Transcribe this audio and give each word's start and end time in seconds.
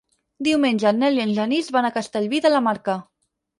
Diumenge 0.45 0.87
en 0.91 1.01
Nel 1.03 1.19
i 1.19 1.21
en 1.27 1.35
Genís 1.41 1.71
van 1.77 1.89
a 1.91 1.93
Castellví 1.99 2.43
de 2.49 2.55
la 2.57 2.65
Marca. 2.71 2.99